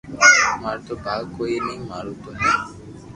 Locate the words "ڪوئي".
1.35-1.55